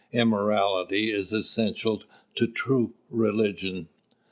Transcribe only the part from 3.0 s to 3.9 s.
religion.